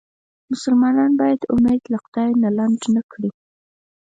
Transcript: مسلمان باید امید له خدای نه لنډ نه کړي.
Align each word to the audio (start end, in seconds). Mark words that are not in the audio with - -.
مسلمان 0.51 1.09
باید 1.19 1.41
امید 1.53 1.81
له 1.91 1.97
خدای 2.03 2.29
نه 2.43 2.49
لنډ 2.57 2.81
نه 2.95 3.01
کړي. 3.11 3.29